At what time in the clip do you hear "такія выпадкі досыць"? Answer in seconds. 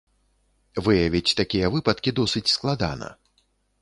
1.41-2.47